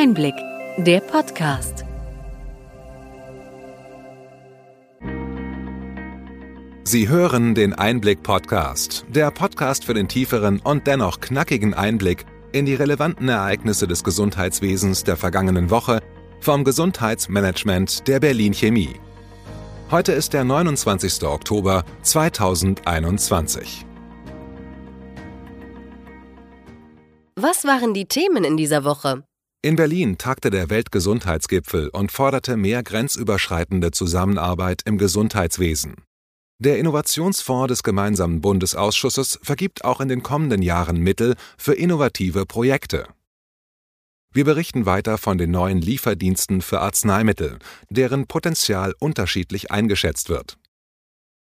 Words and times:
Einblick, 0.00 0.36
der 0.76 1.00
Podcast. 1.00 1.84
Sie 6.84 7.08
hören 7.08 7.56
den 7.56 7.72
Einblick-Podcast, 7.72 9.06
der 9.08 9.32
Podcast 9.32 9.84
für 9.84 9.94
den 9.94 10.06
tieferen 10.06 10.60
und 10.60 10.86
dennoch 10.86 11.18
knackigen 11.18 11.74
Einblick 11.74 12.26
in 12.52 12.64
die 12.64 12.76
relevanten 12.76 13.28
Ereignisse 13.28 13.88
des 13.88 14.04
Gesundheitswesens 14.04 15.02
der 15.02 15.16
vergangenen 15.16 15.68
Woche 15.68 15.98
vom 16.40 16.62
Gesundheitsmanagement 16.62 18.06
der 18.06 18.20
Berlin 18.20 18.54
Chemie. 18.54 19.00
Heute 19.90 20.12
ist 20.12 20.32
der 20.32 20.44
29. 20.44 21.24
Oktober 21.24 21.84
2021. 22.02 23.84
Was 27.34 27.64
waren 27.64 27.94
die 27.94 28.06
Themen 28.06 28.44
in 28.44 28.56
dieser 28.56 28.84
Woche? 28.84 29.24
In 29.68 29.76
Berlin 29.76 30.16
tagte 30.16 30.48
der 30.48 30.70
Weltgesundheitsgipfel 30.70 31.90
und 31.90 32.10
forderte 32.10 32.56
mehr 32.56 32.82
grenzüberschreitende 32.82 33.90
Zusammenarbeit 33.90 34.80
im 34.86 34.96
Gesundheitswesen. 34.96 36.04
Der 36.58 36.78
Innovationsfonds 36.78 37.68
des 37.68 37.82
gemeinsamen 37.82 38.40
Bundesausschusses 38.40 39.38
vergibt 39.42 39.84
auch 39.84 40.00
in 40.00 40.08
den 40.08 40.22
kommenden 40.22 40.62
Jahren 40.62 40.96
Mittel 40.96 41.36
für 41.58 41.74
innovative 41.74 42.46
Projekte. 42.46 43.08
Wir 44.32 44.46
berichten 44.46 44.86
weiter 44.86 45.18
von 45.18 45.36
den 45.36 45.50
neuen 45.50 45.82
Lieferdiensten 45.82 46.62
für 46.62 46.80
Arzneimittel, 46.80 47.58
deren 47.90 48.26
Potenzial 48.26 48.94
unterschiedlich 48.98 49.70
eingeschätzt 49.70 50.30
wird. 50.30 50.56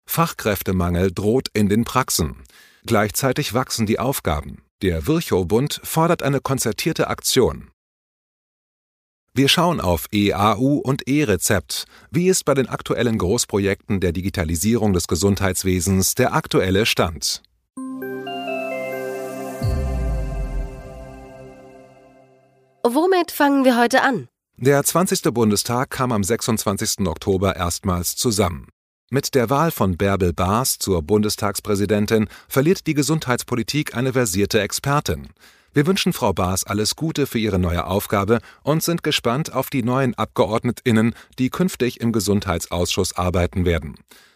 Fachkräftemangel 0.07 1.11
droht 1.11 1.47
in 1.53 1.67
den 1.67 1.83
Praxen. 1.83 2.43
Gleichzeitig 2.85 3.55
wachsen 3.55 3.87
die 3.87 3.97
Aufgaben. 3.97 4.61
Der 4.83 5.07
Virchow-Bund 5.07 5.81
fordert 5.83 6.21
eine 6.21 6.41
konzertierte 6.41 7.07
Aktion. 7.07 7.72
Wir 9.35 9.47
schauen 9.47 9.81
auf 9.81 10.05
EAU 10.11 10.77
und 10.77 11.07
E-Rezept. 11.07 11.85
Wie 12.11 12.27
ist 12.27 12.45
bei 12.45 12.53
den 12.53 12.69
aktuellen 12.69 13.17
Großprojekten 13.17 13.99
der 13.99 14.11
Digitalisierung 14.11 14.93
des 14.93 15.07
Gesundheitswesens 15.07 16.13
der 16.13 16.35
aktuelle 16.35 16.85
Stand? 16.85 17.41
Womit 22.83 23.31
fangen 23.31 23.65
wir 23.65 23.75
heute 23.75 24.03
an? 24.03 24.27
Der 24.57 24.83
20. 24.83 25.23
Bundestag 25.33 25.89
kam 25.89 26.11
am 26.11 26.23
26. 26.23 27.07
Oktober 27.07 27.55
erstmals 27.55 28.15
zusammen. 28.15 28.67
Mit 29.09 29.33
der 29.33 29.49
Wahl 29.49 29.71
von 29.71 29.97
Bärbel 29.97 30.33
Baas 30.33 30.77
zur 30.77 31.01
Bundestagspräsidentin 31.01 32.27
verliert 32.47 32.85
die 32.85 32.93
Gesundheitspolitik 32.93 33.95
eine 33.95 34.13
versierte 34.13 34.61
Expertin. 34.61 35.29
Wir 35.73 35.87
wünschen 35.87 36.13
Frau 36.13 36.33
Baas 36.33 36.63
alles 36.65 36.95
Gute 36.95 37.25
für 37.25 37.39
ihre 37.39 37.57
neue 37.57 37.85
Aufgabe 37.87 38.39
und 38.61 38.83
sind 38.83 39.01
gespannt 39.01 39.53
auf 39.53 39.71
die 39.71 39.81
neuen 39.81 40.13
Abgeordnetinnen, 40.13 41.15
die 41.39 41.49
künftig 41.49 41.99
im 41.99 42.11
Gesundheitsausschuss 42.11 43.17
arbeiten 43.17 43.65
werden. 43.65 43.95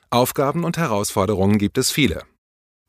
Aufgaben 0.10 0.64
und 0.64 0.78
Herausforderungen 0.78 1.60
gibt 1.60 1.78
es 1.78 1.92
viele. 1.92 2.24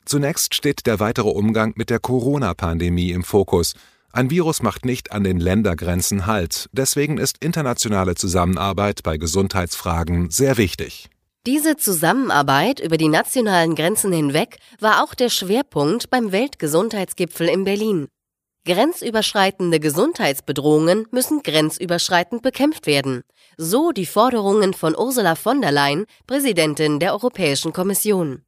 Zunächst 0.05 0.55
steht 0.55 0.87
der 0.87 0.99
weitere 0.99 1.29
Umgang 1.29 1.73
mit 1.75 1.91
der 1.91 1.99
Corona-Pandemie 1.99 3.11
im 3.11 3.23
Fokus. 3.23 3.75
Ein 4.11 4.31
Virus 4.31 4.63
macht 4.63 4.83
nicht 4.83 5.11
an 5.11 5.23
den 5.23 5.39
Ländergrenzen 5.39 6.25
Halt, 6.25 6.67
deswegen 6.71 7.19
ist 7.19 7.43
internationale 7.43 8.15
Zusammenarbeit 8.15 9.03
bei 9.03 9.17
Gesundheitsfragen 9.17 10.31
sehr 10.31 10.57
wichtig. 10.57 11.09
Diese 11.45 11.77
Zusammenarbeit 11.77 12.79
über 12.79 12.97
die 12.97 13.07
nationalen 13.07 13.75
Grenzen 13.75 14.11
hinweg 14.11 14.57
war 14.79 15.03
auch 15.03 15.13
der 15.13 15.29
Schwerpunkt 15.29 16.09
beim 16.09 16.31
Weltgesundheitsgipfel 16.31 17.47
in 17.47 17.63
Berlin. 17.63 18.07
Grenzüberschreitende 18.69 19.79
Gesundheitsbedrohungen 19.79 21.07
müssen 21.09 21.41
grenzüberschreitend 21.41 22.43
bekämpft 22.43 22.85
werden. 22.85 23.23
So 23.57 23.91
die 23.91 24.05
Forderungen 24.05 24.75
von 24.75 24.95
Ursula 24.95 25.33
von 25.33 25.59
der 25.59 25.71
Leyen, 25.71 26.05
Präsidentin 26.27 26.99
der 26.99 27.13
Europäischen 27.13 27.73
Kommission. 27.73 28.43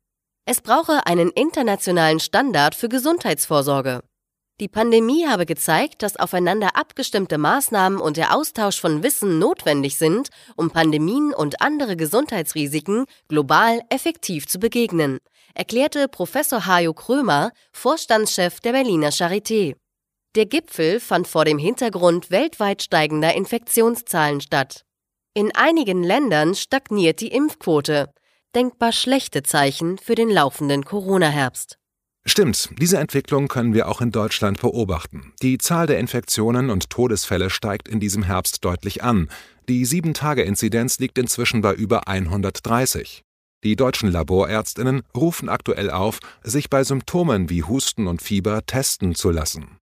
Es 0.46 0.62
brauche 0.62 1.08
einen 1.08 1.32
internationalen 1.32 2.20
Standard 2.20 2.76
für 2.76 2.88
Gesundheitsvorsorge. 2.88 4.02
Die 4.60 4.68
Pandemie 4.68 5.26
habe 5.26 5.48
gezeigt, 5.48 6.04
dass 6.04 6.18
aufeinander 6.18 6.76
abgestimmte 6.76 7.40
Maßnahmen 7.40 8.00
und 8.00 8.16
der 8.16 8.36
Austausch 8.36 8.80
von 8.80 9.02
Wissen 9.02 9.40
notwendig 9.40 9.98
sind, 9.98 10.30
um 10.56 10.70
Pandemien 10.70 11.34
und 11.34 11.64
andere 11.64 11.96
Gesundheitsrisiken 11.96 13.06
global 13.28 13.82
effektiv 13.90 14.46
zu 14.46 14.60
begegnen, 14.60 15.18
erklärte 15.56 16.08
Professor 16.08 16.68
Hajo 16.68 16.94
Krömer, 16.94 17.54
Vorstandschef 17.72 18.60
der 18.60 18.74
Berliner 18.74 19.10
Charité. 19.10 19.78
Der 20.36 20.46
Gipfel 20.46 21.02
fand 21.02 21.28
vor 21.28 21.44
dem 21.44 21.58
Hintergrund 21.58 22.32
weltweit 22.32 22.82
steigender 22.82 23.34
Infektionszahlen 23.36 24.40
statt. 24.40 24.86
In 25.34 25.54
einigen 25.54 26.04
Ländern 26.04 26.56
stagniert 26.56 27.20
die 27.20 27.34
Impfquote, 27.34 28.14
denkbar 28.56 28.94
schlechte 28.94 29.44
Zeichen 29.44 29.98
für 29.98 30.16
den 30.16 30.30
laufenden 30.30 30.86
Corona-Herbst. 30.86 31.78
Stimmt, 32.26 32.70
diese 32.80 32.98
Entwicklung 32.98 33.50
können 33.50 33.74
wir 33.74 33.90
auch 33.90 34.00
in 34.00 34.12
Deutschland 34.12 34.62
beobachten. 34.62 35.34
Die 35.42 35.58
Zahl 35.58 35.88
der 35.88 36.00
Infektionen 36.00 36.70
und 36.70 36.90
Todesfälle 36.90 37.50
steigt 37.50 37.90
in 37.90 38.00
diesem 38.00 38.24
Herbst 38.24 38.64
deutlich 38.64 39.04
an. 39.04 39.30
Die 39.68 39.86
7-Tage-Inzidenz 39.86 41.00
liegt 41.00 41.18
inzwischen 41.18 41.60
bei 41.60 41.74
über 41.74 42.08
130. 42.08 43.24
Die 43.66 43.76
deutschen 43.76 44.10
Laborärztinnen 44.10 45.02
rufen 45.14 45.50
aktuell 45.50 45.90
auf, 45.90 46.20
sich 46.42 46.70
bei 46.70 46.86
Symptomen 46.86 47.50
wie 47.50 47.64
Husten 47.64 48.08
und 48.08 48.22
Fieber 48.22 48.66
testen 48.66 49.14
zu 49.14 49.30
lassen. 49.30 49.81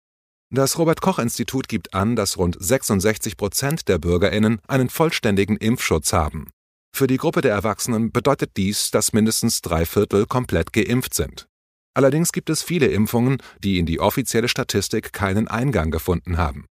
Das 0.51 0.79
Robert 0.79 1.03
Koch 1.03 1.19
Institut 1.19 1.69
gibt 1.69 1.93
an, 1.93 2.17
dass 2.17 2.39
rund 2.39 2.57
66 2.59 3.37
Prozent 3.37 3.87
der 3.87 3.99
Bürgerinnen 3.99 4.61
einen 4.67 4.89
vollständigen 4.89 5.59
Impfschutz 5.59 6.15
haben. 6.15 6.51
Für 6.97 7.07
die 7.07 7.19
Gruppe 7.19 7.43
der 7.43 7.53
Erwachsenen 7.53 8.13
bedeutet 8.13 8.57
dies, 8.57 8.91
dass 8.91 9.13
mindestens 9.13 9.61
drei 9.61 9.85
Viertel 9.85 10.25
komplett 10.25 10.73
geimpft 10.73 11.13
sind. 11.13 11.47
Allerdings 11.93 12.33
gibt 12.33 12.49
es 12.49 12.63
viele 12.63 12.87
Impfungen, 12.87 13.43
die 13.63 13.79
in 13.79 13.85
die 13.85 14.01
offizielle 14.01 14.49
Statistik 14.49 15.13
keinen 15.13 15.49
Eingang 15.49 15.91
gefunden 15.91 16.39
haben. 16.39 16.65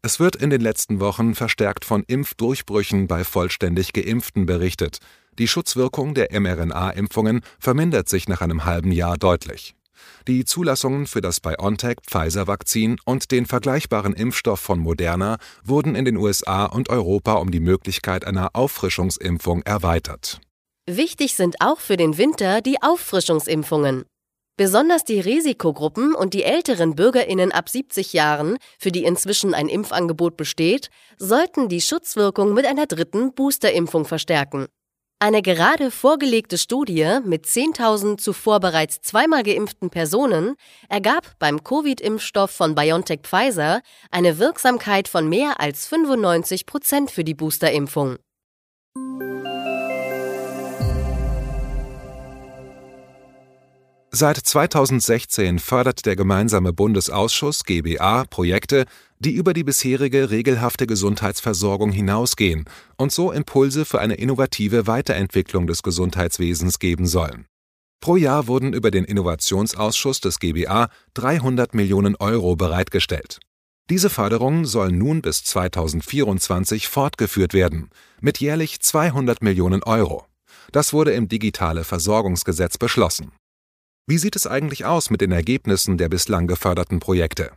Es 0.00 0.18
wird 0.18 0.36
in 0.36 0.48
den 0.48 0.62
letzten 0.62 1.00
Wochen 1.00 1.34
verstärkt 1.34 1.84
von 1.84 2.04
Impfdurchbrüchen 2.04 3.06
bei 3.06 3.22
vollständig 3.24 3.92
Geimpften 3.92 4.46
berichtet. 4.46 4.98
Die 5.38 5.48
Schutzwirkung 5.48 6.14
der 6.14 6.28
mRNA-Impfungen 6.40 7.42
vermindert 7.58 8.08
sich 8.08 8.28
nach 8.28 8.40
einem 8.40 8.64
halben 8.64 8.92
Jahr 8.92 9.18
deutlich. 9.18 9.74
Die 10.26 10.44
Zulassungen 10.44 11.06
für 11.06 11.20
das 11.20 11.40
BioNTech-Pfizer-Vakzin 11.40 12.98
und 13.04 13.30
den 13.30 13.46
vergleichbaren 13.46 14.14
Impfstoff 14.14 14.60
von 14.60 14.78
Moderna 14.78 15.38
wurden 15.64 15.94
in 15.94 16.04
den 16.04 16.16
USA 16.16 16.66
und 16.66 16.88
Europa 16.88 17.34
um 17.34 17.50
die 17.50 17.60
Möglichkeit 17.60 18.26
einer 18.26 18.50
Auffrischungsimpfung 18.54 19.62
erweitert. 19.62 20.40
Wichtig 20.86 21.34
sind 21.34 21.56
auch 21.60 21.80
für 21.80 21.96
den 21.96 22.16
Winter 22.16 22.62
die 22.62 22.82
Auffrischungsimpfungen. 22.82 24.04
Besonders 24.58 25.04
die 25.04 25.20
Risikogruppen 25.20 26.14
und 26.14 26.34
die 26.34 26.42
älteren 26.42 26.96
Bürgerinnen 26.96 27.52
ab 27.52 27.68
70 27.68 28.12
Jahren, 28.12 28.56
für 28.78 28.90
die 28.90 29.04
inzwischen 29.04 29.54
ein 29.54 29.68
Impfangebot 29.68 30.36
besteht, 30.36 30.90
sollten 31.16 31.68
die 31.68 31.80
Schutzwirkung 31.80 32.54
mit 32.54 32.66
einer 32.66 32.86
dritten 32.86 33.34
Boosterimpfung 33.34 34.04
verstärken. 34.04 34.66
Eine 35.20 35.42
gerade 35.42 35.90
vorgelegte 35.90 36.56
Studie 36.58 37.18
mit 37.24 37.44
10.000 37.44 38.18
zuvor 38.18 38.60
bereits 38.60 39.00
zweimal 39.00 39.42
geimpften 39.42 39.90
Personen 39.90 40.54
ergab 40.88 41.36
beim 41.40 41.64
Covid-Impfstoff 41.64 42.52
von 42.52 42.76
BioNTech 42.76 43.22
Pfizer 43.24 43.82
eine 44.12 44.38
Wirksamkeit 44.38 45.08
von 45.08 45.28
mehr 45.28 45.58
als 45.58 45.88
95 45.88 46.66
Prozent 46.66 47.10
für 47.10 47.24
die 47.24 47.34
Boosterimpfung. 47.34 48.18
Seit 54.10 54.38
2016 54.38 55.58
fördert 55.58 56.06
der 56.06 56.16
gemeinsame 56.16 56.72
Bundesausschuss 56.72 57.64
GBA 57.64 58.24
Projekte, 58.24 58.86
die 59.18 59.32
über 59.32 59.52
die 59.52 59.64
bisherige 59.64 60.30
regelhafte 60.30 60.86
Gesundheitsversorgung 60.86 61.92
hinausgehen 61.92 62.64
und 62.96 63.12
so 63.12 63.30
Impulse 63.32 63.84
für 63.84 64.00
eine 64.00 64.14
innovative 64.14 64.86
Weiterentwicklung 64.86 65.66
des 65.66 65.82
Gesundheitswesens 65.82 66.78
geben 66.78 67.06
sollen. 67.06 67.44
Pro 68.00 68.16
Jahr 68.16 68.46
wurden 68.46 68.72
über 68.72 68.90
den 68.90 69.04
Innovationsausschuss 69.04 70.22
des 70.22 70.38
GBA 70.38 70.88
300 71.12 71.74
Millionen 71.74 72.16
Euro 72.16 72.56
bereitgestellt. 72.56 73.40
Diese 73.90 74.08
Förderung 74.08 74.64
soll 74.64 74.90
nun 74.90 75.20
bis 75.20 75.44
2024 75.44 76.88
fortgeführt 76.88 77.52
werden, 77.52 77.90
mit 78.20 78.40
jährlich 78.40 78.80
200 78.80 79.42
Millionen 79.42 79.82
Euro. 79.82 80.24
Das 80.72 80.94
wurde 80.94 81.12
im 81.12 81.28
Digitale 81.28 81.84
Versorgungsgesetz 81.84 82.78
beschlossen. 82.78 83.32
Wie 84.10 84.16
sieht 84.16 84.36
es 84.36 84.46
eigentlich 84.46 84.86
aus 84.86 85.10
mit 85.10 85.20
den 85.20 85.32
Ergebnissen 85.32 85.98
der 85.98 86.08
bislang 86.08 86.46
geförderten 86.46 86.98
Projekte? 86.98 87.52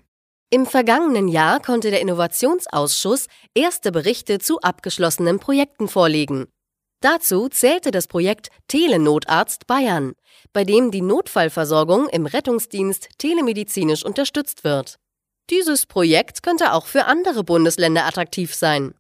Im 0.50 0.66
vergangenen 0.66 1.30
Jahr 1.30 1.62
konnte 1.62 1.92
der 1.92 2.02
Innovationsausschuss 2.02 3.28
erste 3.54 3.94
Berichte 3.94 4.38
zu 4.38 4.60
abgeschlossenen 4.60 5.40
Projekten 5.40 5.88
vorlegen. 5.88 6.48
Dazu 7.00 7.48
zählte 7.48 7.92
das 7.92 8.08
Projekt 8.08 8.50
Telenotarzt 8.68 9.66
Bayern, 9.66 10.12
bei 10.52 10.66
dem 10.66 10.92
die 10.92 11.02
Notfallversorgung 11.02 12.10
im 12.10 12.26
Rettungsdienst 12.26 13.08
telemedizinisch 13.18 14.04
unterstützt 14.04 14.66
wird. 14.66 14.98
Dieses 15.50 15.86
Projekt 15.86 16.44
könnte 16.44 16.74
auch 16.74 16.86
für 16.86 17.06
andere 17.06 17.46
Bundesländer 17.46 18.06
attraktiv 18.06 18.54
sein. 18.54 18.94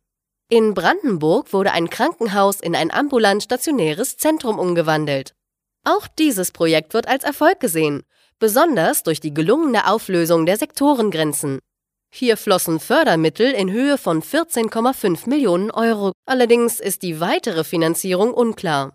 In 0.48 0.74
Brandenburg 0.74 1.52
wurde 1.52 1.74
ein 1.74 1.90
Krankenhaus 1.90 2.62
in 2.62 2.78
ein 2.78 2.92
ambulant 2.92 3.44
stationäres 3.44 4.16
Zentrum 4.16 4.58
umgewandelt. 4.58 5.34
Auch 5.84 6.08
dieses 6.08 6.52
Projekt 6.52 6.94
wird 6.94 7.08
als 7.08 7.24
Erfolg 7.24 7.60
gesehen, 7.60 8.04
besonders 8.38 9.04
durch 9.04 9.20
die 9.20 9.34
gelungene 9.34 9.88
Auflösung 9.88 10.46
der 10.46 10.58
Sektorengrenzen. 10.58 11.60
Hier 12.14 12.38
flossen 12.38 12.80
Fördermittel 12.80 13.52
in 13.52 13.72
Höhe 13.72 13.98
von 13.98 14.22
14,5 14.22 15.30
Millionen 15.30 15.72
Euro. 15.72 16.12
Allerdings 16.26 16.80
ist 16.80 17.04
die 17.04 17.20
weitere 17.20 17.64
Finanzierung 17.64 18.34
unklar. 18.34 18.94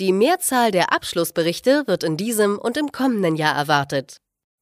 Die 0.00 0.12
Mehrzahl 0.12 0.70
der 0.70 0.92
Abschlussberichte 0.92 1.86
wird 1.86 2.04
in 2.04 2.16
diesem 2.16 2.58
und 2.58 2.76
im 2.76 2.90
kommenden 2.90 3.36
Jahr 3.36 3.56
erwartet. 3.56 4.16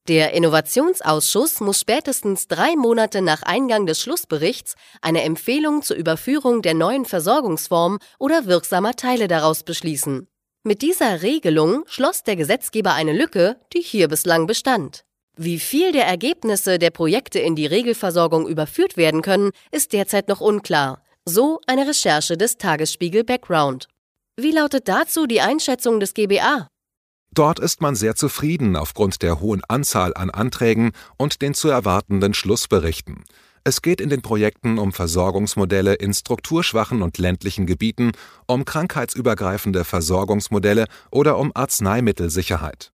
Der 0.09 0.33
Innovationsausschuss 0.33 1.61
muss 1.61 1.79
spätestens 1.79 2.49
drei 2.49 2.75
Monate 2.75 3.23
nach 3.23 3.43
Eingang 3.43 3.87
des 3.87 4.01
Schlussberichts 4.01 4.75
eine 5.01 5.23
Empfehlung 5.23 5.83
zur 5.83 5.97
Überführung 5.97 6.61
der 6.63 6.75
neuen 6.75 7.05
Versorgungsform 7.05 7.99
oder 8.19 8.47
wirksamer 8.47 8.95
Teile 8.97 9.29
daraus 9.29 9.63
beschließen. 9.63 10.27
Mit 10.65 10.81
dieser 10.83 11.23
Regelung 11.23 11.83
schloss 11.89 12.23
der 12.23 12.37
Gesetzgeber 12.37 12.95
eine 12.95 13.13
Lücke, 13.13 13.57
die 13.73 13.81
hier 13.81 14.07
bislang 14.07 14.47
bestand. 14.47 15.05
Wie 15.37 15.59
viel 15.59 15.91
der 15.91 16.07
Ergebnisse 16.07 16.79
der 16.79 16.91
Projekte 16.91 17.41
in 17.41 17.57
die 17.57 17.67
Regelversorgung 17.67 18.47
überführt 18.47 18.97
werden 18.97 19.23
können, 19.23 19.51
ist 19.73 19.93
derzeit 19.93 20.29
noch 20.29 20.41
unklar. 20.41 21.03
So 21.25 21.59
eine 21.67 21.89
Recherche 21.89 22.37
des 22.37 22.59
Tagesspiegel 22.59 23.25
Background. 23.25 23.89
Wie 24.37 24.53
lautet 24.53 24.87
dazu 24.87 25.27
die 25.27 25.41
Einschätzung 25.41 25.99
des 25.99 26.15
GBA? 26.15 26.69
Dort 27.35 27.59
ist 27.59 27.81
man 27.81 27.97
sehr 27.97 28.15
zufrieden 28.15 28.77
aufgrund 28.77 29.23
der 29.23 29.41
hohen 29.41 29.65
Anzahl 29.67 30.15
an 30.15 30.31
Anträgen 30.31 30.93
und 31.17 31.43
den 31.43 31.55
zu 31.55 31.71
erwartenden 31.71 32.35
Schlussberichten. 32.35 33.25
Es 33.65 33.81
geht 33.81 34.01
in 34.01 34.09
den 34.09 34.23
Projekten 34.23 34.79
um 34.79 34.93
Versorgungsmodelle 34.93 35.95
in 35.95 36.13
strukturschwachen 36.13 37.01
und 37.01 37.19
ländlichen 37.19 37.65
Gebieten, 37.65 38.11
um 38.47 38.65
krankheitsübergreifende 38.65 39.85
Versorgungsmodelle 39.85 40.87
oder 41.13 41.39
um 41.39 41.53
Arzneimittelsicherheit. 41.55 42.93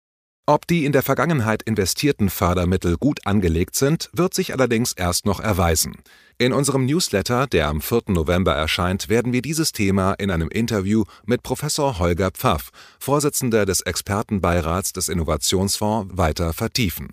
Ob 0.48 0.66
die 0.68 0.86
in 0.86 0.92
der 0.92 1.04
Vergangenheit 1.04 1.64
investierten 1.64 2.30
Fördermittel 2.30 2.98
gut 2.98 3.26
angelegt 3.26 3.76
sind, 3.76 4.10
wird 4.14 4.34
sich 4.34 4.54
allerdings 4.54 4.94
erst 4.94 5.26
noch 5.26 5.40
erweisen. 5.40 5.98
In 6.38 6.54
unserem 6.54 6.86
Newsletter, 6.86 7.48
der 7.48 7.68
am 7.68 7.82
4. 7.82 8.04
November 8.08 8.54
erscheint, 8.54 9.10
werden 9.10 9.34
wir 9.34 9.42
dieses 9.42 9.72
Thema 9.72 10.14
in 10.14 10.30
einem 10.30 10.50
Interview 10.50 11.04
mit 11.26 11.44
Professor 11.44 11.98
Holger 11.98 12.32
Pfaff, 12.32 12.70
Vorsitzender 13.00 13.66
des 13.66 13.82
Expertenbeirats 13.82 14.94
des 14.94 15.10
Innovationsfonds, 15.10 16.16
weiter 16.16 16.54
vertiefen. 16.54 17.10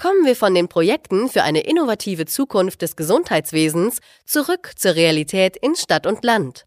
Kommen 0.00 0.24
wir 0.24 0.36
von 0.36 0.54
den 0.54 0.68
Projekten 0.68 1.28
für 1.28 1.42
eine 1.42 1.60
innovative 1.60 2.24
Zukunft 2.24 2.82
des 2.82 2.94
Gesundheitswesens 2.94 3.98
zurück 4.24 4.70
zur 4.76 4.94
Realität 4.94 5.56
in 5.56 5.74
Stadt 5.74 6.06
und 6.06 6.24
Land. 6.24 6.66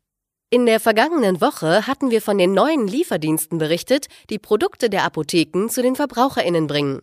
In 0.49 0.65
der 0.65 0.81
vergangenen 0.81 1.39
Woche 1.39 1.87
hatten 1.87 2.11
wir 2.11 2.21
von 2.21 2.37
den 2.37 2.51
neuen 2.51 2.89
Lieferdiensten 2.89 3.57
berichtet, 3.57 4.07
die 4.29 4.37
Produkte 4.37 4.89
der 4.89 5.05
Apotheken 5.05 5.69
zu 5.69 5.81
den 5.81 5.95
Verbraucherinnen 5.95 6.67
bringen. 6.67 6.99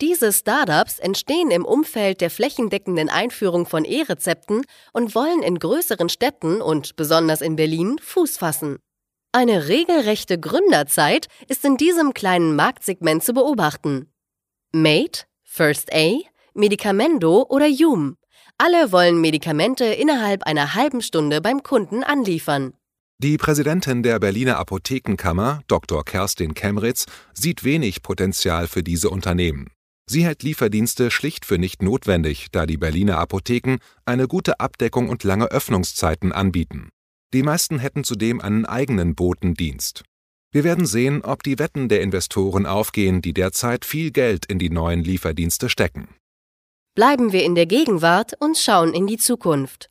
Diese 0.00 0.32
Startups 0.32 1.00
entstehen 1.00 1.50
im 1.50 1.64
Umfeld 1.64 2.20
der 2.20 2.30
flächendeckenden 2.30 3.08
Einführung 3.08 3.66
von 3.66 3.84
E-Rezepten 3.84 4.62
und 4.92 5.16
wollen 5.16 5.42
in 5.42 5.58
größeren 5.58 6.08
Städten 6.08 6.62
und 6.62 6.94
besonders 6.94 7.40
in 7.40 7.56
Berlin 7.56 7.96
Fuß 8.00 8.38
fassen. 8.38 8.78
Eine 9.32 9.66
regelrechte 9.66 10.38
Gründerzeit 10.38 11.26
ist 11.48 11.64
in 11.64 11.76
diesem 11.76 12.14
kleinen 12.14 12.54
Marktsegment 12.54 13.24
zu 13.24 13.34
beobachten. 13.34 14.08
Made, 14.72 15.22
First 15.56 15.94
A, 15.94 16.18
Medicamendo 16.54 17.46
oder 17.48 17.68
Hume. 17.68 18.16
Alle 18.58 18.90
wollen 18.90 19.20
Medikamente 19.20 19.84
innerhalb 19.84 20.42
einer 20.42 20.74
halben 20.74 21.00
Stunde 21.00 21.40
beim 21.40 21.62
Kunden 21.62 22.02
anliefern. 22.02 22.72
Die 23.22 23.36
Präsidentin 23.36 24.02
der 24.02 24.18
Berliner 24.18 24.58
Apothekenkammer, 24.58 25.60
Dr. 25.68 26.04
Kerstin 26.04 26.54
Kemritz, 26.54 27.06
sieht 27.34 27.62
wenig 27.62 28.02
Potenzial 28.02 28.66
für 28.66 28.82
diese 28.82 29.10
Unternehmen. 29.10 29.70
Sie 30.10 30.24
hält 30.24 30.42
Lieferdienste 30.42 31.12
schlicht 31.12 31.44
für 31.44 31.56
nicht 31.56 31.84
notwendig, 31.84 32.48
da 32.50 32.66
die 32.66 32.76
Berliner 32.76 33.18
Apotheken 33.18 33.78
eine 34.04 34.26
gute 34.26 34.58
Abdeckung 34.58 35.08
und 35.08 35.22
lange 35.22 35.52
Öffnungszeiten 35.52 36.32
anbieten. 36.32 36.88
Die 37.32 37.44
meisten 37.44 37.78
hätten 37.78 38.02
zudem 38.02 38.40
einen 38.40 38.66
eigenen 38.66 39.14
Botendienst. 39.14 40.02
Wir 40.54 40.62
werden 40.62 40.86
sehen, 40.86 41.24
ob 41.24 41.42
die 41.42 41.58
Wetten 41.58 41.88
der 41.88 42.00
Investoren 42.00 42.64
aufgehen, 42.64 43.20
die 43.20 43.34
derzeit 43.34 43.84
viel 43.84 44.12
Geld 44.12 44.46
in 44.46 44.60
die 44.60 44.70
neuen 44.70 45.02
Lieferdienste 45.02 45.68
stecken. 45.68 46.06
Bleiben 46.94 47.32
wir 47.32 47.42
in 47.42 47.56
der 47.56 47.66
Gegenwart 47.66 48.34
und 48.38 48.56
schauen 48.56 48.94
in 48.94 49.08
die 49.08 49.16
Zukunft. 49.16 49.90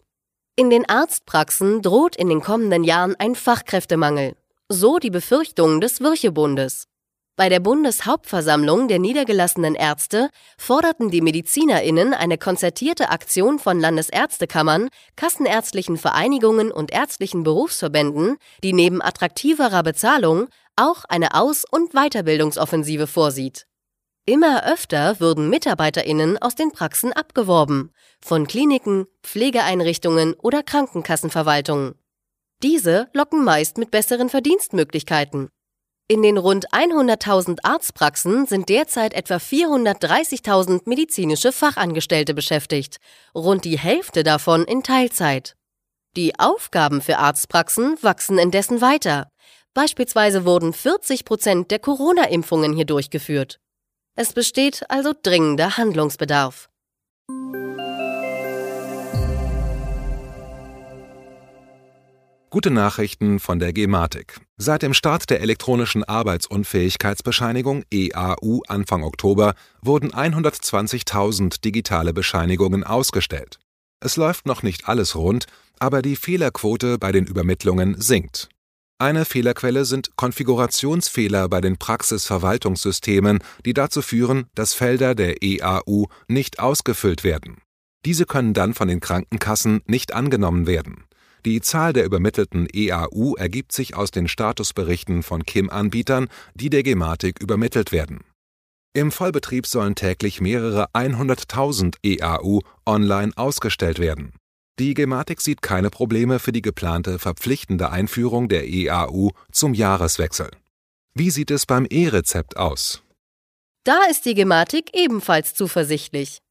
In 0.56 0.70
den 0.70 0.88
Arztpraxen 0.88 1.82
droht 1.82 2.16
in 2.16 2.30
den 2.30 2.40
kommenden 2.40 2.86
Jahren 2.86 3.18
ein 3.20 3.36
Fachkräftemangel. 3.36 4.38
So 4.70 5.00
die 5.00 5.10
Befürchtungen 5.10 5.82
des 5.82 6.00
Wirchebundes. 6.00 6.88
Bei 7.36 7.50
der 7.50 7.60
Bundeshauptversammlung 7.60 8.88
der 8.88 9.00
niedergelassenen 9.00 9.74
Ärzte 9.74 10.30
forderten 10.56 11.10
die 11.10 11.22
MedizinerInnen 11.22 12.14
eine 12.14 12.38
konzertierte 12.38 13.10
Aktion 13.10 13.58
von 13.58 13.80
Landesärztekammern, 13.80 14.90
kassenärztlichen 15.16 15.98
Vereinigungen 15.98 16.72
und 16.72 16.92
ärztlichen 16.92 17.42
Berufsverbänden, 17.42 18.38
die 18.64 18.74
neben 18.74 19.02
attraktiverer 19.02 19.82
Bezahlung 19.82 20.48
auch 20.76 21.06
eine 21.06 21.34
Aus- 21.34 21.66
und 21.70 21.94
Weiterbildungsoffensive 21.94 23.08
vorsieht. 23.08 23.66
Immer 24.26 24.72
öfter 24.72 25.20
würden 25.20 25.50
MitarbeiterInnen 25.50 26.38
aus 26.38 26.54
den 26.54 26.72
Praxen 26.72 27.14
abgeworben, 27.14 27.92
von 28.22 28.46
Kliniken, 28.46 29.08
Pflegeeinrichtungen 29.24 30.36
oder 30.36 30.62
Krankenkassenverwaltungen. 30.62 31.96
Diese 32.62 33.10
locken 33.14 33.44
meist 33.44 33.80
mit 33.80 33.90
besseren 33.90 34.30
Verdienstmöglichkeiten. 34.30 35.50
In 36.10 36.22
den 36.22 36.38
rund 36.38 36.70
100.000 36.70 37.60
Arztpraxen 37.64 38.46
sind 38.46 38.68
derzeit 38.68 39.14
etwa 39.14 39.36
430.000 39.36 40.82
medizinische 40.86 41.52
Fachangestellte 41.52 42.34
beschäftigt, 42.34 42.98
rund 43.34 43.64
die 43.64 43.80
Hälfte 43.80 44.24
davon 44.24 44.66
in 44.66 44.84
Teilzeit. 44.84 45.56
Die 46.16 46.38
Aufgaben 46.38 47.02
für 47.02 47.18
Arztpraxen 47.18 47.98
wachsen 48.02 48.38
indessen 48.38 48.82
weiter. 48.82 49.30
Beispielsweise 49.74 50.46
wurden 50.46 50.74
40 50.74 51.26
Prozent 51.26 51.72
der 51.72 51.80
Corona-Impfungen 51.80 52.74
hier 52.74 52.86
durchgeführt. 52.86 53.60
Es 54.16 54.34
besteht 54.34 54.84
also 54.90 55.14
dringender 55.24 55.78
Handlungsbedarf. 55.78 56.70
Gute 62.54 62.70
Nachrichten 62.70 63.40
von 63.40 63.58
der 63.58 63.74
Gematik. 63.74 64.40
Seit 64.58 64.84
dem 64.84 64.94
Start 64.94 65.32
der 65.32 65.42
elektronischen 65.42 66.04
Arbeitsunfähigkeitsbescheinigung 66.04 67.84
EAU 67.92 68.62
Anfang 68.68 69.02
Oktober 69.02 69.56
wurden 69.82 70.12
120.000 70.12 71.62
digitale 71.62 72.14
Bescheinigungen 72.14 72.84
ausgestellt. 72.84 73.58
Es 74.02 74.18
läuft 74.18 74.46
noch 74.46 74.62
nicht 74.62 74.88
alles 74.88 75.16
rund, 75.16 75.48
aber 75.80 76.04
die 76.04 76.16
Fehlerquote 76.16 77.00
bei 77.00 77.12
den 77.12 77.26
Übermittlungen 77.26 78.00
sinkt. 78.00 78.50
Eine 79.00 79.26
Fehlerquelle 79.26 79.84
sind 79.84 80.16
Konfigurationsfehler 80.16 81.50
bei 81.50 81.60
den 81.60 81.78
Praxisverwaltungssystemen, 81.78 83.40
die 83.66 83.74
dazu 83.74 84.04
führen, 84.04 84.46
dass 84.54 84.76
Felder 84.76 85.16
der 85.16 85.42
EAU 85.42 86.06
nicht 86.28 86.60
ausgefüllt 86.60 87.24
werden. 87.24 87.64
Diese 88.06 88.28
können 88.28 88.54
dann 88.54 88.76
von 88.76 88.90
den 88.90 89.00
Krankenkassen 89.00 89.82
nicht 89.88 90.14
angenommen 90.14 90.68
werden. 90.68 91.06
Die 91.46 91.60
Zahl 91.60 91.92
der 91.92 92.06
übermittelten 92.06 92.68
EAU 92.74 93.36
ergibt 93.36 93.74
sich 93.74 93.96
aus 93.96 94.12
den 94.12 94.28
Statusberichten 94.28 95.24
von 95.24 95.44
KIM-Anbietern, 95.44 96.30
die 96.54 96.70
der 96.70 96.84
Gematik 96.84 97.42
übermittelt 97.42 97.92
werden. 97.92 98.22
Im 98.96 99.12
Vollbetrieb 99.12 99.66
sollen 99.66 99.96
täglich 99.96 100.40
mehrere 100.40 100.88
100.000 100.94 101.96
EAU 102.04 102.60
online 102.86 103.32
ausgestellt 103.36 104.00
werden. 104.00 104.34
Die 104.80 104.94
Gematik 104.94 105.42
sieht 105.42 105.62
keine 105.62 105.90
Probleme 105.90 106.40
für 106.40 106.52
die 106.52 106.62
geplante 106.62 107.20
verpflichtende 107.20 107.90
Einführung 107.90 108.50
der 108.50 108.68
EAU 108.68 109.30
zum 109.52 109.74
Jahreswechsel. 109.74 110.50
Wie 111.16 111.30
sieht 111.30 111.52
es 111.52 111.66
beim 111.66 111.86
E-Rezept 111.90 112.58
aus? 112.58 113.04
Da 113.84 114.00
ist 114.10 114.26
die 114.26 114.34
Gematik 114.34 114.92
ebenfalls 114.94 115.56
zuversichtlich. 115.56 116.43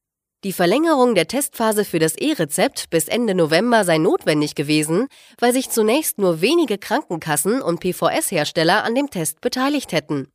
Die 0.43 0.51
Verlängerung 0.51 1.15
der 1.15 1.29
Testphase 1.29 1.85
für 1.85 1.99
das 1.99 2.15
E-Rezept 2.15 2.89
bis 2.89 3.07
Ende 3.07 3.33
November 3.33 3.85
sei 3.85 3.97
notwendig 3.97 4.55
gewesen, 4.55 5.07
weil 5.39 5.53
sich 5.53 5.69
zunächst 5.69 6.17
nur 6.17 6.41
wenige 6.41 6.77
Krankenkassen 6.77 7.61
und 7.61 7.79
PVS-Hersteller 7.79 8.83
an 8.83 8.93
dem 8.93 9.09
Test 9.09 9.39
beteiligt 9.39 9.93
hätten. 9.93 10.27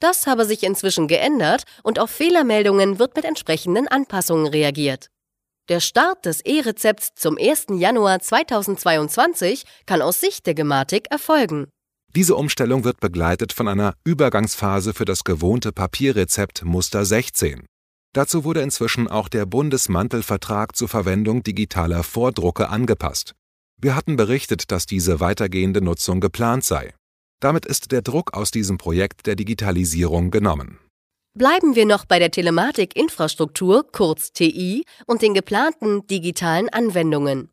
Das 0.00 0.26
habe 0.26 0.44
sich 0.44 0.64
inzwischen 0.64 1.06
geändert 1.06 1.62
und 1.84 2.00
auf 2.00 2.10
Fehlermeldungen 2.10 2.98
wird 2.98 3.14
mit 3.14 3.24
entsprechenden 3.24 3.86
Anpassungen 3.86 4.48
reagiert. 4.48 5.06
Der 5.68 5.78
Start 5.78 6.26
des 6.26 6.40
E-Rezepts 6.40 7.14
zum 7.14 7.38
1. 7.38 7.66
Januar 7.70 8.18
2022 8.18 9.64
kann 9.86 10.02
aus 10.02 10.20
Sicht 10.20 10.46
der 10.46 10.54
Gematik 10.54 11.06
erfolgen. 11.12 11.68
Diese 12.16 12.34
Umstellung 12.34 12.82
wird 12.82 12.98
begleitet 12.98 13.52
von 13.52 13.68
einer 13.68 13.94
Übergangsphase 14.04 14.94
für 14.94 15.04
das 15.04 15.22
gewohnte 15.22 15.72
Papierrezept 15.72 16.64
Muster 16.64 17.04
16. 17.04 17.64
Dazu 18.14 18.44
wurde 18.44 18.62
inzwischen 18.62 19.08
auch 19.08 19.28
der 19.28 19.44
Bundesmantelvertrag 19.44 20.76
zur 20.76 20.88
Verwendung 20.88 21.42
digitaler 21.42 22.04
Vordrucke 22.04 22.68
angepasst. 22.68 23.34
Wir 23.76 23.96
hatten 23.96 24.14
berichtet, 24.14 24.70
dass 24.70 24.86
diese 24.86 25.18
weitergehende 25.18 25.82
Nutzung 25.82 26.20
geplant 26.20 26.64
sei. 26.64 26.94
Damit 27.40 27.66
ist 27.66 27.90
der 27.90 28.02
Druck 28.02 28.32
aus 28.32 28.52
diesem 28.52 28.78
Projekt 28.78 29.26
der 29.26 29.34
Digitalisierung 29.34 30.30
genommen. 30.30 30.78
Bleiben 31.36 31.74
wir 31.74 31.86
noch 31.86 32.04
bei 32.04 32.20
der 32.20 32.30
Telematikinfrastruktur, 32.30 33.90
kurz 33.90 34.32
TI, 34.32 34.84
und 35.06 35.20
den 35.20 35.34
geplanten 35.34 36.06
digitalen 36.06 36.68
Anwendungen. 36.68 37.50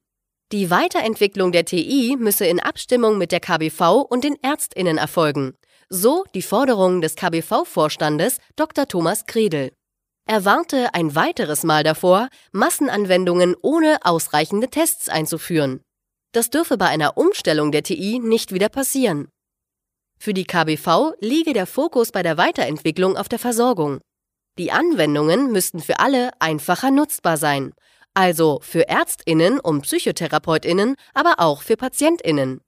Die 0.52 0.70
Weiterentwicklung 0.70 1.52
der 1.52 1.66
TI 1.66 2.16
müsse 2.20 2.46
in 2.46 2.60
Abstimmung 2.60 3.18
mit 3.18 3.32
der 3.32 3.40
KBV 3.40 4.02
und 4.08 4.24
den 4.24 4.36
Ärztinnen 4.44 5.00
erfolgen. 5.00 5.56
So 5.90 6.24
die 6.36 6.44
Forderung 6.44 7.02
des 7.02 7.16
KBV-Vorstandes 7.16 8.38
Dr. 8.56 8.88
Thomas 8.88 9.26
Kredel. 9.26 9.72
Er 10.32 10.46
warnte 10.46 10.94
ein 10.94 11.14
weiteres 11.14 11.66
Mal 11.66 11.84
davor, 11.84 12.30
Massenanwendungen 12.54 13.54
ohne 13.62 13.98
ausreichende 14.06 14.70
Tests 14.70 15.10
einzuführen. 15.10 15.82
Das 16.32 16.50
dürfe 16.50 16.78
bei 16.78 16.88
einer 16.88 17.18
Umstellung 17.18 17.74
der 17.74 17.84
TI 17.84 18.18
nicht 18.20 18.54
wieder 18.54 18.70
passieren. 18.70 19.28
Für 20.18 20.34
die 20.34 20.46
KBV 20.46 21.16
liege 21.20 21.52
der 21.52 21.68
Fokus 21.68 22.14
bei 22.14 22.24
der 22.24 22.38
Weiterentwicklung 22.38 23.18
auf 23.18 23.28
der 23.28 23.40
Versorgung. 23.40 24.00
Die 24.58 24.72
Anwendungen 24.72 25.52
müssten 25.52 25.82
für 25.82 26.00
alle 26.00 26.32
einfacher 26.40 26.92
nutzbar 26.92 27.36
sein, 27.36 27.74
also 28.14 28.62
für 28.62 28.88
Ärztinnen 28.88 29.60
und 29.60 29.82
Psychotherapeutinnen, 29.82 30.96
aber 31.14 31.42
auch 31.42 31.62
für 31.62 31.76
Patientinnen. 31.76 32.62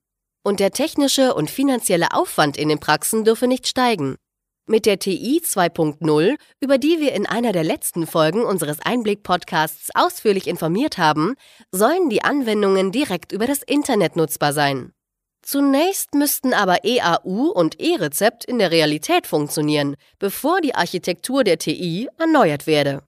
Und 0.43 0.59
der 0.59 0.71
technische 0.71 1.33
und 1.33 1.49
finanzielle 1.49 2.11
Aufwand 2.11 2.57
in 2.57 2.67
den 2.67 2.81
Praxen 2.81 3.23
dürfe 3.23 3.47
nicht 3.47 3.69
steigen. 3.69 4.17
Mit 4.65 4.85
der 4.85 4.97
TI 4.97 5.41
2.0, 5.43 6.37
über 6.61 6.77
die 6.77 7.01
wir 7.01 7.11
in 7.11 7.25
einer 7.25 7.51
der 7.51 7.65
letzten 7.65 8.07
Folgen 8.07 8.43
unseres 8.43 8.79
Einblick-Podcasts 8.79 9.89
ausführlich 9.93 10.47
informiert 10.47 10.97
haben, 10.97 11.35
sollen 11.73 12.09
die 12.09 12.23
Anwendungen 12.23 12.93
direkt 12.93 13.33
über 13.33 13.45
das 13.45 13.61
Internet 13.61 14.15
nutzbar 14.15 14.53
sein. 14.53 14.93
Zunächst 15.41 16.13
müssten 16.13 16.53
aber 16.53 16.85
EAU 16.85 17.51
und 17.53 17.81
E-Rezept 17.81 18.45
in 18.45 18.57
der 18.57 18.71
Realität 18.71 19.27
funktionieren, 19.27 19.97
bevor 20.17 20.61
die 20.61 20.75
Architektur 20.75 21.43
der 21.43 21.57
TI 21.57 22.07
erneuert 22.17 22.65
werde. 22.65 23.03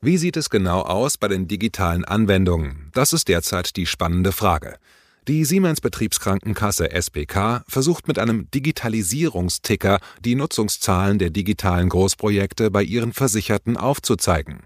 Wie 0.00 0.16
sieht 0.16 0.36
es 0.36 0.50
genau 0.50 0.80
aus 0.80 1.18
bei 1.18 1.28
den 1.28 1.46
digitalen 1.46 2.04
Anwendungen? 2.04 2.90
Das 2.94 3.12
ist 3.12 3.28
derzeit 3.28 3.76
die 3.76 3.86
spannende 3.86 4.32
Frage. 4.32 4.78
Die 5.30 5.44
Siemens 5.44 5.80
Betriebskrankenkasse 5.80 6.90
SBK 6.90 7.62
versucht 7.68 8.08
mit 8.08 8.18
einem 8.18 8.50
Digitalisierungsticker 8.50 10.00
die 10.24 10.34
Nutzungszahlen 10.34 11.20
der 11.20 11.30
digitalen 11.30 11.88
Großprojekte 11.88 12.72
bei 12.72 12.82
ihren 12.82 13.12
Versicherten 13.12 13.76
aufzuzeigen. 13.76 14.64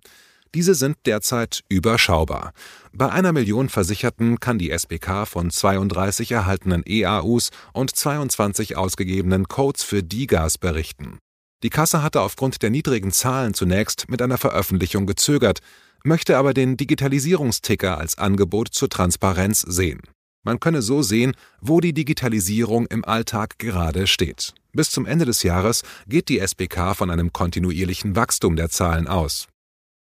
Diese 0.54 0.74
sind 0.74 0.96
derzeit 1.04 1.64
überschaubar. 1.68 2.54
Bei 2.94 3.12
einer 3.12 3.34
Million 3.34 3.68
Versicherten 3.68 4.40
kann 4.40 4.58
die 4.58 4.70
SBK 4.70 5.26
von 5.26 5.50
32 5.50 6.32
erhaltenen 6.32 6.82
EAUs 6.86 7.50
und 7.74 7.94
22 7.94 8.78
ausgegebenen 8.78 9.48
Codes 9.48 9.82
für 9.82 10.02
DIGAs 10.02 10.56
berichten. 10.56 11.18
Die 11.62 11.68
Kasse 11.68 12.02
hatte 12.02 12.22
aufgrund 12.22 12.62
der 12.62 12.70
niedrigen 12.70 13.12
Zahlen 13.12 13.52
zunächst 13.52 14.08
mit 14.08 14.22
einer 14.22 14.38
Veröffentlichung 14.38 15.04
gezögert, 15.04 15.58
möchte 16.04 16.38
aber 16.38 16.54
den 16.54 16.78
Digitalisierungsticker 16.78 17.98
als 17.98 18.16
Angebot 18.16 18.68
zur 18.68 18.88
Transparenz 18.88 19.60
sehen. 19.60 20.00
Man 20.44 20.60
könne 20.60 20.82
so 20.82 21.02
sehen, 21.02 21.34
wo 21.60 21.80
die 21.80 21.94
Digitalisierung 21.94 22.86
im 22.86 23.04
Alltag 23.04 23.58
gerade 23.58 24.06
steht. 24.06 24.54
Bis 24.72 24.90
zum 24.90 25.06
Ende 25.06 25.24
des 25.24 25.42
Jahres 25.42 25.82
geht 26.06 26.28
die 26.28 26.38
SBK 26.38 26.94
von 26.94 27.10
einem 27.10 27.32
kontinuierlichen 27.32 28.14
Wachstum 28.14 28.54
der 28.54 28.68
Zahlen 28.68 29.08
aus. 29.08 29.48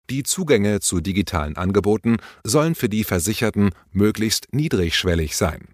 Die 0.08 0.22
Zugänge 0.24 0.80
zu 0.80 1.00
digitalen 1.00 1.56
Angeboten 1.56 2.16
sollen 2.42 2.74
für 2.74 2.88
die 2.88 3.04
Versicherten 3.04 3.70
möglichst 3.92 4.52
niedrigschwellig 4.52 5.36
sein. 5.36 5.68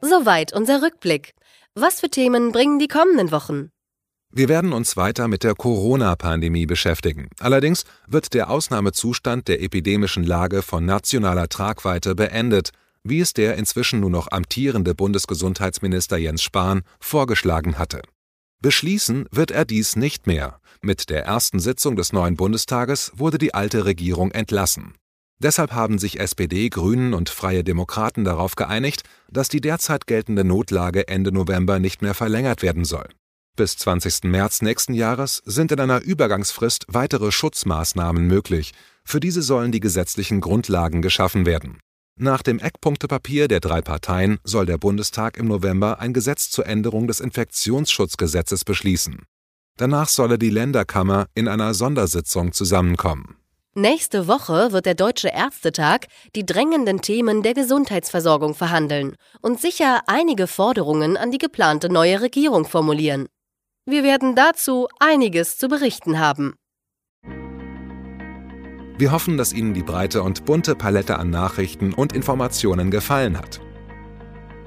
Soweit 0.00 0.52
unser 0.52 0.80
Rückblick. 0.80 1.34
Was 1.74 2.00
für 2.00 2.08
Themen 2.08 2.52
bringen 2.52 2.78
die 2.78 2.88
kommenden 2.88 3.32
Wochen? 3.32 3.73
Wir 4.36 4.48
werden 4.48 4.72
uns 4.72 4.96
weiter 4.96 5.28
mit 5.28 5.44
der 5.44 5.54
Corona-Pandemie 5.54 6.66
beschäftigen. 6.66 7.28
Allerdings 7.38 7.84
wird 8.08 8.34
der 8.34 8.50
Ausnahmezustand 8.50 9.46
der 9.46 9.62
epidemischen 9.62 10.24
Lage 10.24 10.62
von 10.62 10.84
nationaler 10.84 11.48
Tragweite 11.48 12.16
beendet, 12.16 12.70
wie 13.04 13.20
es 13.20 13.32
der 13.32 13.56
inzwischen 13.56 14.00
nur 14.00 14.10
noch 14.10 14.32
amtierende 14.32 14.92
Bundesgesundheitsminister 14.96 16.16
Jens 16.16 16.42
Spahn 16.42 16.82
vorgeschlagen 16.98 17.78
hatte. 17.78 18.02
Beschließen 18.60 19.28
wird 19.30 19.52
er 19.52 19.64
dies 19.64 19.94
nicht 19.94 20.26
mehr. 20.26 20.58
Mit 20.82 21.10
der 21.10 21.24
ersten 21.24 21.60
Sitzung 21.60 21.94
des 21.94 22.12
neuen 22.12 22.34
Bundestages 22.34 23.12
wurde 23.14 23.38
die 23.38 23.54
alte 23.54 23.84
Regierung 23.84 24.32
entlassen. 24.32 24.94
Deshalb 25.38 25.70
haben 25.70 26.00
sich 26.00 26.18
SPD, 26.18 26.70
Grünen 26.70 27.14
und 27.14 27.30
Freie 27.30 27.62
Demokraten 27.62 28.24
darauf 28.24 28.56
geeinigt, 28.56 29.04
dass 29.30 29.48
die 29.48 29.60
derzeit 29.60 30.08
geltende 30.08 30.42
Notlage 30.42 31.06
Ende 31.06 31.30
November 31.30 31.78
nicht 31.78 32.02
mehr 32.02 32.14
verlängert 32.14 32.62
werden 32.62 32.84
soll. 32.84 33.08
Bis 33.56 33.76
20. 33.76 34.24
März 34.24 34.62
nächsten 34.62 34.94
Jahres 34.94 35.40
sind 35.44 35.70
in 35.70 35.78
einer 35.78 36.02
Übergangsfrist 36.02 36.86
weitere 36.88 37.30
Schutzmaßnahmen 37.30 38.26
möglich. 38.26 38.72
Für 39.04 39.20
diese 39.20 39.42
sollen 39.42 39.70
die 39.70 39.78
gesetzlichen 39.78 40.40
Grundlagen 40.40 41.02
geschaffen 41.02 41.46
werden. 41.46 41.78
Nach 42.18 42.42
dem 42.42 42.58
Eckpunktepapier 42.58 43.46
der 43.46 43.60
drei 43.60 43.80
Parteien 43.80 44.38
soll 44.42 44.66
der 44.66 44.78
Bundestag 44.78 45.36
im 45.36 45.46
November 45.46 46.00
ein 46.00 46.12
Gesetz 46.12 46.50
zur 46.50 46.66
Änderung 46.66 47.06
des 47.06 47.20
Infektionsschutzgesetzes 47.20 48.64
beschließen. 48.64 49.22
Danach 49.76 50.08
solle 50.08 50.36
die 50.36 50.50
Länderkammer 50.50 51.26
in 51.34 51.46
einer 51.46 51.74
Sondersitzung 51.74 52.52
zusammenkommen. 52.52 53.36
Nächste 53.76 54.26
Woche 54.26 54.72
wird 54.72 54.86
der 54.86 54.94
Deutsche 54.94 55.28
Ärztetag 55.28 56.06
die 56.34 56.46
drängenden 56.46 57.02
Themen 57.02 57.44
der 57.44 57.54
Gesundheitsversorgung 57.54 58.54
verhandeln 58.54 59.14
und 59.42 59.60
sicher 59.60 60.02
einige 60.06 60.48
Forderungen 60.48 61.16
an 61.16 61.30
die 61.30 61.38
geplante 61.38 61.88
neue 61.88 62.20
Regierung 62.20 62.66
formulieren. 62.66 63.28
Wir 63.86 64.02
werden 64.02 64.34
dazu 64.34 64.88
einiges 64.98 65.58
zu 65.58 65.68
berichten 65.68 66.18
haben. 66.18 66.54
Wir 68.96 69.12
hoffen, 69.12 69.36
dass 69.36 69.52
Ihnen 69.52 69.74
die 69.74 69.82
breite 69.82 70.22
und 70.22 70.46
bunte 70.46 70.74
Palette 70.74 71.18
an 71.18 71.28
Nachrichten 71.28 71.92
und 71.92 72.14
Informationen 72.14 72.90
gefallen 72.90 73.36
hat. 73.36 73.60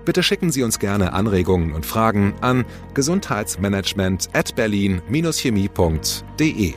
Bitte 0.06 0.22
schicken 0.22 0.52
Sie 0.52 0.62
uns 0.62 0.78
gerne 0.78 1.14
Anregungen 1.14 1.74
und 1.74 1.84
Fragen 1.84 2.36
an 2.42 2.64
gesundheitsmanagement 2.94 4.30
at 4.34 4.56
berlin-chemie.de. 4.56 6.74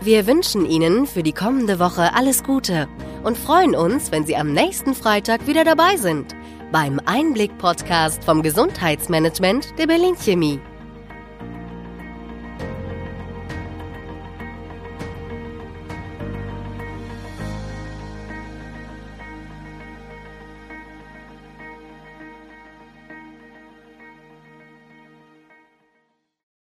Wir 0.00 0.26
wünschen 0.26 0.66
Ihnen 0.66 1.06
für 1.06 1.22
die 1.22 1.32
kommende 1.32 1.78
Woche 1.78 2.12
alles 2.12 2.42
Gute 2.42 2.88
und 3.22 3.38
freuen 3.38 3.76
uns, 3.76 4.10
wenn 4.10 4.26
Sie 4.26 4.36
am 4.36 4.52
nächsten 4.52 4.94
Freitag 4.94 5.46
wieder 5.46 5.62
dabei 5.62 5.96
sind 5.96 6.34
beim 6.74 7.00
Einblick-Podcast 7.04 8.24
vom 8.24 8.42
Gesundheitsmanagement 8.42 9.78
der 9.78 9.86
Berlin 9.86 10.16
Chemie. 10.16 10.58